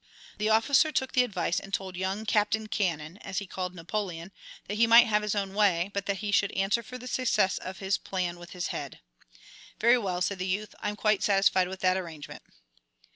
The 0.39 0.49
officer 0.49 0.91
took 0.91 1.11
the 1.11 1.21
advice 1.23 1.59
and 1.59 1.71
told 1.71 1.95
young 1.95 2.25
"Captain 2.25 2.65
Cannon," 2.65 3.17
as 3.17 3.37
he 3.37 3.45
called 3.45 3.75
Napoleon, 3.75 4.31
that 4.67 4.73
he 4.79 4.87
might 4.87 5.05
have 5.05 5.21
his 5.21 5.35
own 5.35 5.53
way, 5.53 5.91
but 5.93 6.07
that 6.07 6.17
he 6.25 6.31
should 6.31 6.51
answer 6.53 6.81
for 6.81 6.97
the 6.97 7.07
success 7.07 7.59
of 7.59 7.77
his 7.77 7.99
plan 7.99 8.39
with 8.39 8.49
his 8.53 8.69
head. 8.69 8.99
"Very 9.79 9.99
well," 9.99 10.19
said 10.19 10.39
the 10.39 10.47
youth, 10.47 10.73
"I'm 10.79 10.95
quite 10.95 11.21
satisfied 11.21 11.67
with 11.67 11.81
that 11.81 11.97
arrangement." 11.97 12.41